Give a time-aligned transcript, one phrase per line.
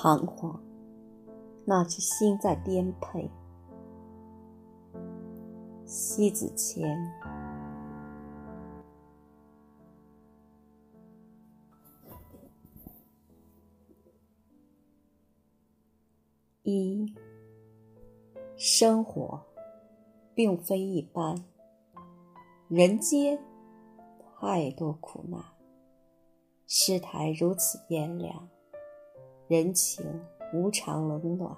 [0.00, 0.60] 彷徨，
[1.64, 3.28] 那是心在颠沛。
[5.84, 6.96] 西子谦。
[16.62, 17.12] 一，
[18.56, 19.44] 生活
[20.32, 21.44] 并非一般，
[22.68, 23.36] 人间
[24.38, 25.42] 太多苦难，
[26.68, 28.48] 世态如此炎凉，
[29.48, 30.04] 人情
[30.54, 31.56] 无常冷暖，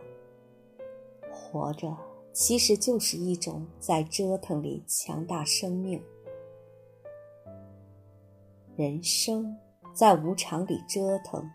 [1.31, 1.95] 活着
[2.33, 6.03] 其实就是一种在折腾里强大生命。
[8.77, 9.55] 人生
[9.93, 11.51] 在无常里折腾，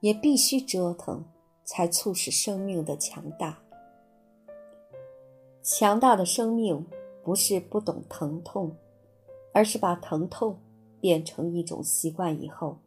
[0.00, 1.24] 也必须折腾。
[1.68, 3.58] 才促使生命的强大。
[5.64, 6.86] 强大的生命
[7.24, 8.76] 不是不懂疼痛，
[9.52, 10.60] 而是把疼痛
[11.00, 12.78] 变成一种习惯以后，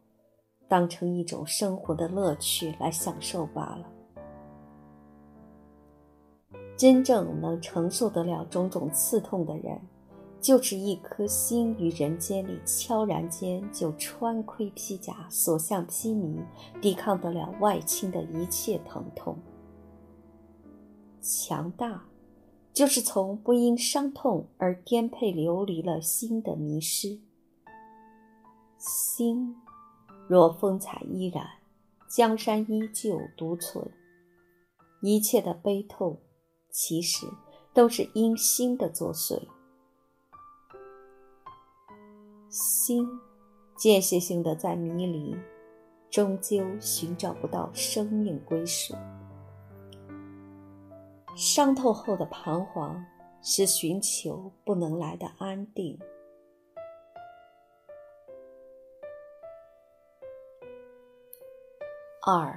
[0.70, 3.84] 当成一种生活的乐趣来享受罢了。
[6.76, 9.78] 真正能承受得了种种刺痛的人。
[10.40, 16.42] 就是一颗心于人间里，悄然间就穿盔披甲，所向披靡，
[16.80, 19.36] 抵抗得了外侵的一切疼痛。
[21.20, 22.04] 强大，
[22.72, 27.20] 就是从不因伤痛而颠沛流离了心的迷失。
[28.78, 29.54] 心
[30.30, 31.44] 若风采依然，
[32.08, 33.90] 江山依旧独存。
[35.02, 36.20] 一切的悲痛，
[36.70, 37.26] 其实
[37.74, 39.42] 都是因心的作祟。
[42.48, 43.08] 心
[43.76, 45.36] 间歇性的在迷离，
[46.08, 48.94] 终究寻找不到生命归属。
[51.34, 53.04] 伤透后的彷徨，
[53.42, 55.98] 是寻求不能来的安定。
[62.32, 62.56] 二，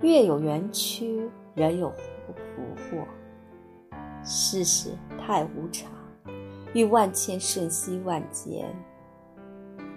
[0.00, 2.34] 月有圆缺，人有福
[2.74, 3.06] 祸，
[4.24, 5.88] 世事太无常。
[6.74, 8.66] 遇万千瞬息万劫，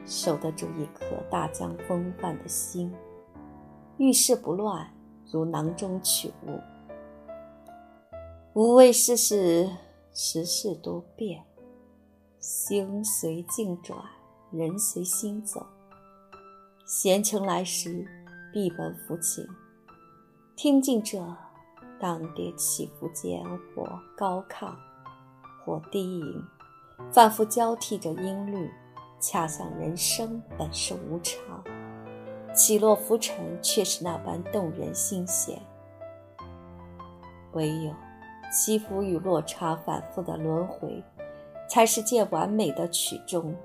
[0.05, 2.93] 守得住一颗大江风范的心，
[3.97, 4.87] 遇事不乱，
[5.31, 6.59] 如囊中取物。
[8.53, 9.67] 无畏世事，
[10.11, 11.43] 时事多变，
[12.39, 13.97] 心随境转，
[14.51, 15.65] 人随心走。
[16.85, 18.05] 闲情来时，
[18.53, 19.43] 闭门抚琴，
[20.55, 21.17] 听尽这
[21.99, 23.43] 当跌起伏间，
[23.75, 24.71] 或高亢，
[25.65, 26.43] 或低吟。
[27.11, 28.69] 反复交替着音律，
[29.19, 31.63] 恰像人生本是无常，
[32.53, 35.59] 起落浮沉却是那般动人心弦。
[37.53, 37.91] 唯有
[38.51, 41.03] 起伏与落差反复的轮回，
[41.67, 43.55] 才是见完美的曲终。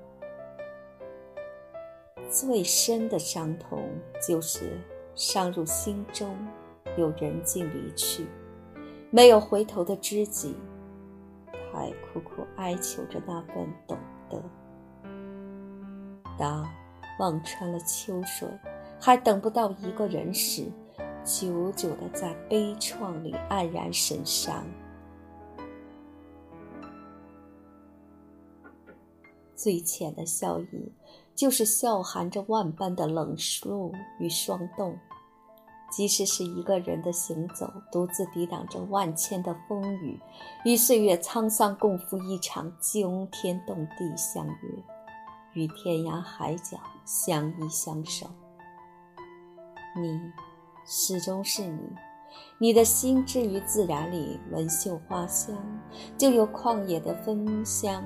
[2.29, 3.89] 最深的伤痛，
[4.25, 4.79] 就是
[5.15, 6.37] 伤入心中，
[6.95, 8.27] 有人尽离去，
[9.09, 10.55] 没有回头的知己。
[11.71, 13.97] 还苦苦哀求着那份懂
[14.29, 14.43] 得。
[16.37, 16.67] 当
[17.19, 18.47] 望穿了秋水，
[18.99, 20.65] 还等不到一个人时，
[21.23, 24.65] 久久的在悲怆里黯然神伤。
[29.55, 30.91] 最浅的笑意，
[31.39, 34.93] 就是笑含着万般的冷肃与霜冻。
[35.89, 40.19] 即使是一个人的行走，独自抵挡着万千的风雨，
[40.65, 44.83] 与岁月沧桑共赴一场惊天动地相约，
[45.53, 48.27] 与天涯海角相依相守。
[49.95, 50.19] 你
[50.85, 51.89] 始终是你，
[52.57, 55.55] 你的心置于自然里，闻嗅花香，
[56.17, 58.03] 就有旷野的芬香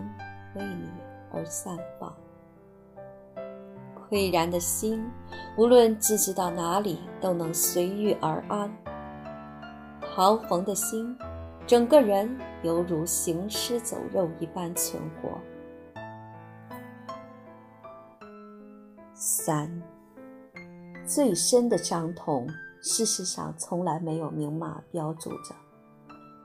[0.55, 0.87] 为你
[1.33, 2.15] 而散放。
[4.13, 5.03] 喟然的心，
[5.57, 8.71] 无论寄居到哪里，都能随遇而安。
[10.01, 11.17] 彷徨的心，
[11.65, 12.29] 整个人
[12.61, 15.29] 犹如行尸走肉一般存活。
[19.15, 19.81] 三，
[21.07, 22.47] 最深的伤痛，
[22.83, 25.55] 事实上从来没有明码标注着，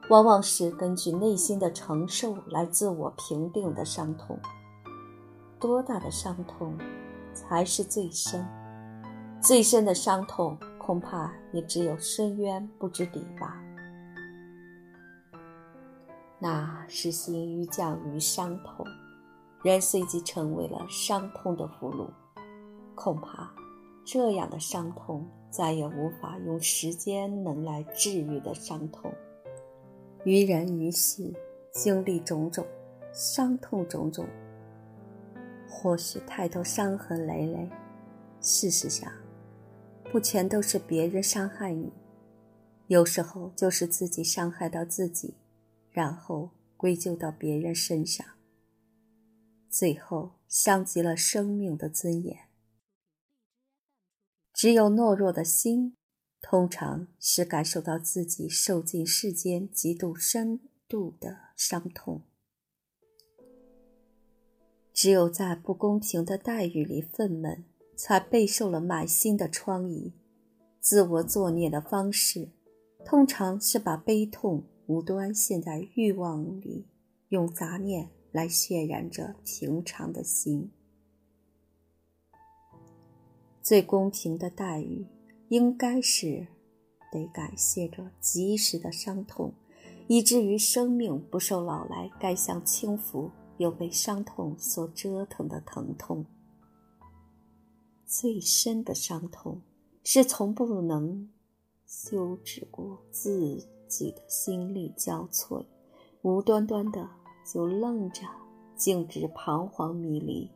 [0.08, 4.38] 往往是根据内心的承受来自我评定的伤痛。
[5.60, 6.74] 多大的伤痛？
[7.48, 8.46] 才是最深、
[9.40, 13.58] 最深的伤痛，恐怕也只有深渊不知底吧。
[16.38, 18.86] 那是心于降于伤痛，
[19.62, 22.06] 人随即成为了伤痛的俘虏。
[22.94, 23.50] 恐怕
[24.04, 29.10] 这样的伤痛，再也无法用时间能来治愈的伤痛。
[30.24, 31.32] 于人于事，
[31.72, 32.66] 经历种种，
[33.12, 34.26] 伤痛种种。
[35.68, 37.70] 或许太多伤痕累累，
[38.40, 39.12] 事实上，
[40.10, 41.92] 不全都是别人伤害你，
[42.86, 45.36] 有时候就是自己伤害到自己，
[45.90, 48.26] 然后归咎到别人身上，
[49.68, 52.48] 最后伤及了生命的尊严。
[54.52, 55.96] 只有懦弱的心，
[56.40, 62.27] 通常是感受到自己受尽世间极度深度的伤痛。
[64.98, 67.62] 只有在不公平的待遇里愤懑，
[67.94, 70.10] 才备受了满心的疮痍。
[70.80, 72.48] 自我作孽的方式，
[73.04, 76.88] 通常是把悲痛无端陷在欲望里，
[77.28, 80.72] 用杂念来渲染着平常的心。
[83.62, 85.06] 最公平的待遇，
[85.46, 86.48] 应该是
[87.12, 89.54] 得感谢着及时的伤痛，
[90.08, 93.30] 以至于生命不受老来该享轻浮。
[93.58, 96.24] 有被伤痛所折腾的疼痛，
[98.06, 99.60] 最深的伤痛
[100.02, 101.28] 是从不能
[101.84, 105.64] 休止过自己的心力交瘁，
[106.22, 107.08] 无端端的
[107.44, 108.22] 就愣着，
[108.76, 110.48] 径直彷徨迷离。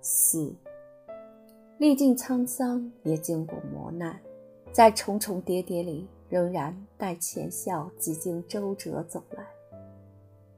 [0.00, 0.54] 四，
[1.78, 4.18] 历尽沧桑，也经过磨难，
[4.72, 6.08] 在重重叠叠里。
[6.28, 9.44] 仍然带浅笑，几经周折走来，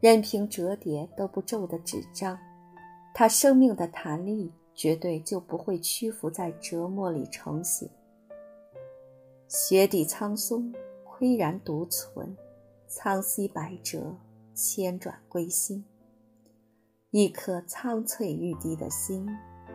[0.01, 2.39] 任凭折叠都不皱的纸张，
[3.13, 7.89] 他生命的弹力绝对就不会屈服在折磨里成型。
[9.49, 10.73] 雪底苍松，
[11.19, 12.27] 岿然独存；
[12.87, 14.15] 苍溪百折，
[14.55, 15.85] 千转归心。
[17.11, 19.27] 一颗苍翠欲滴的心，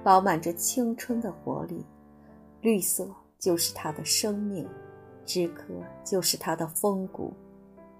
[0.03, 1.83] 饱满着青春的活力，
[2.61, 4.67] 绿色就是它的生命。
[5.25, 5.73] 知可
[6.03, 7.33] 就是他的风骨，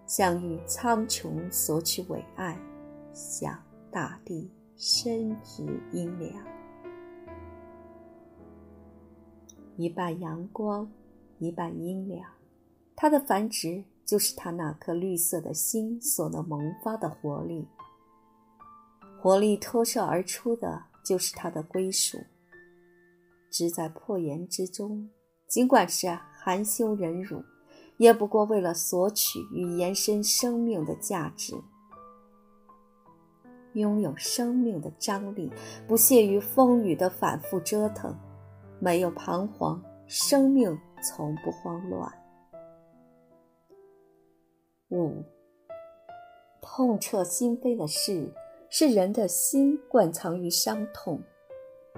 [0.06, 2.58] 想与苍穹索取伟岸，
[3.14, 3.58] 向
[3.90, 6.46] 大地伸直阴凉。
[9.78, 10.92] 一半阳光，
[11.40, 12.30] 一半阴凉，
[12.96, 17.68] 它的繁殖就是他那颗绿色的心所能萌发的活力。
[19.22, 22.20] 活力脱射而出的就是它的归属。
[23.50, 25.10] 只在破岩之中，
[25.48, 26.20] 尽管是。
[26.44, 27.42] 含羞忍辱，
[27.96, 31.56] 也不过为了索取与延伸生命的价值。
[33.76, 35.50] 拥有生命的张力，
[35.88, 38.14] 不屑于风雨的反复折腾，
[38.78, 42.12] 没有彷徨，生命从不慌乱。
[44.90, 45.24] 五，
[46.62, 48.32] 痛彻心扉的事，
[48.70, 51.22] 是人的心惯藏于伤痛，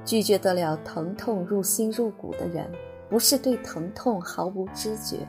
[0.05, 2.71] 拒绝得了疼痛入心入骨的人。
[3.09, 5.27] 不是对疼痛毫无知觉，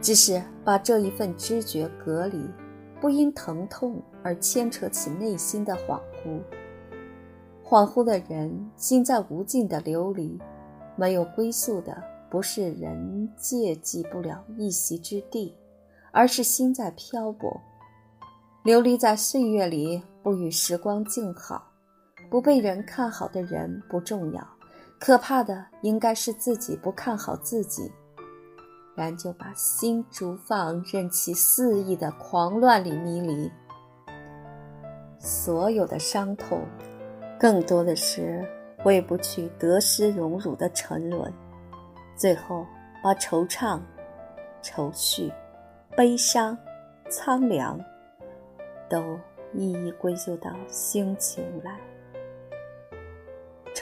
[0.00, 2.44] 只是把这一份知觉隔离，
[3.00, 6.40] 不因疼痛而牵扯起内心的恍惚。
[7.64, 10.38] 恍惚的人心在无尽的流离，
[10.96, 11.96] 没有归宿的
[12.30, 15.54] 不是人界及不了一席之地，
[16.12, 17.60] 而是心在漂泊，
[18.62, 21.70] 流离在岁月里，不与时光静好，
[22.30, 24.55] 不被人看好的人不重要。
[24.98, 27.92] 可怕的应该是自己不看好自己，
[28.94, 33.50] 然就把心逐放，任其肆意的狂乱里迷离。
[35.18, 36.62] 所有的伤痛，
[37.38, 38.42] 更多的是
[38.78, 41.32] 挥不去得失荣辱的沉沦，
[42.16, 42.66] 最后
[43.02, 43.80] 把惆怅、
[44.62, 45.30] 愁绪、
[45.96, 46.56] 悲伤、
[47.10, 47.78] 苍凉，
[48.88, 49.18] 都
[49.52, 51.78] 一一归咎到心情来。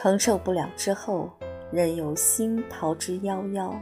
[0.05, 1.31] 承受不了之后，
[1.73, 3.75] 任由心逃之夭夭。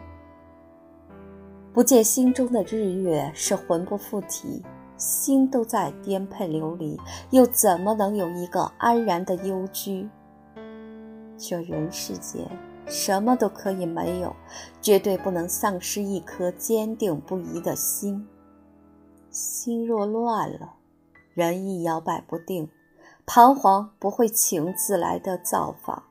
[1.72, 4.62] 不见心中的日月，是魂不附体，
[4.96, 6.96] 心都在颠沛流离，
[7.30, 10.08] 又怎么能有一个安然的幽居？
[11.36, 12.46] 这人世间，
[12.86, 14.32] 什么都可以没有，
[14.80, 18.28] 绝对不能丧失一颗坚定不移的心。
[19.28, 20.74] 心若乱了，
[21.34, 22.70] 人亦摇摆不定。
[23.26, 26.02] 彷徨不会情自来的造访，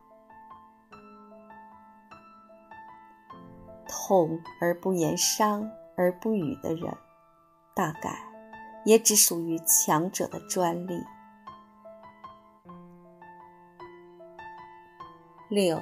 [4.08, 6.92] 痛而不言，伤而不语的人，
[7.76, 8.18] 大概
[8.84, 11.00] 也只属于强者的专利。
[15.50, 15.80] 六，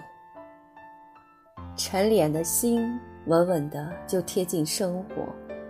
[1.78, 5.26] 沉敛的心，稳稳的就贴近生活，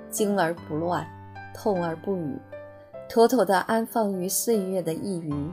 [0.09, 1.07] 惊而不乱，
[1.53, 2.35] 痛而不语。
[3.07, 5.51] 妥妥的安放于岁月的一隅。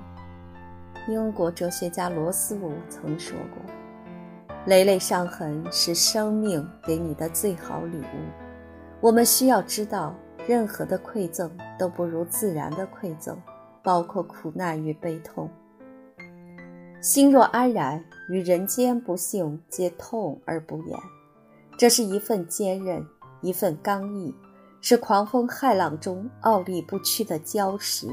[1.08, 3.62] 英国哲学家罗斯伍曾说过
[4.66, 8.46] ：“累累伤痕是生命给你的最好礼物。”
[9.00, 10.14] 我们需要知道，
[10.46, 13.36] 任何的馈赠都不如自然的馈赠，
[13.82, 15.48] 包括苦难与悲痛。
[17.00, 20.98] 心若安然，于人间不幸皆痛而不言。
[21.78, 23.06] 这是一份坚韧，
[23.42, 24.34] 一份刚毅，
[24.80, 28.08] 是狂风骇浪中傲立不屈的礁石，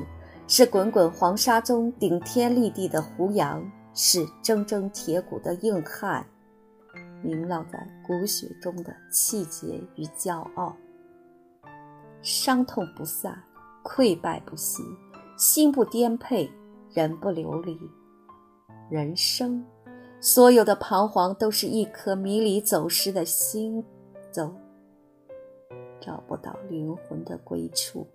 [0.47, 6.23] 是滚滚黄沙中顶天立地的胡杨，是铮铮铁骨的硬汉，
[7.23, 10.75] 铭烙在骨血中的气节与骄傲。
[12.21, 13.41] 伤痛不散，
[13.83, 14.83] 溃败不息，
[15.37, 16.51] 心不颠沛，
[16.91, 17.79] 人不流离。
[18.89, 19.65] 人生。
[20.19, 23.83] 所有的彷徨都是一颗迷离走失的心，
[24.31, 24.55] 走
[25.99, 28.07] 找不到灵魂的归处。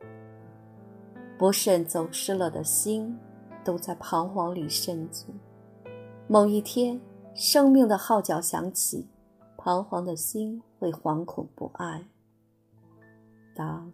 [1.36, 3.14] 不慎走失了的心，
[3.62, 5.26] 都在彷徨里深足。
[6.26, 6.98] 某一天，
[7.40, 9.06] 生命的号角响起，
[9.56, 12.08] 彷徨的心会惶恐不安。
[13.54, 13.92] 当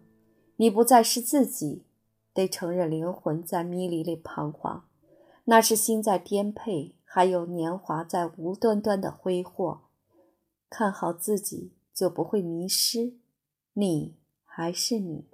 [0.55, 1.83] 你不再是自己，
[2.33, 4.85] 得承认灵魂在迷离里彷徨，
[5.43, 6.95] 那是心在颠沛。
[7.03, 9.81] 还有年华在无端端的挥霍，
[10.67, 13.13] 看好自己就不会迷失。
[13.73, 15.27] 你还是你，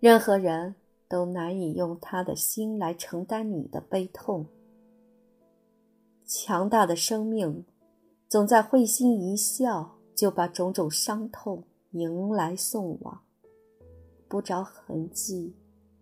[0.00, 0.74] 任何人
[1.06, 4.46] 都难以用他的心来承担你的悲痛。
[6.26, 7.64] 强大的生命，
[8.28, 13.22] 总在会心一笑就把种种伤痛迎来送往，
[14.28, 15.54] 不着痕迹，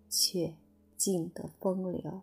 [0.08, 0.54] 却
[0.96, 2.22] 静得风流。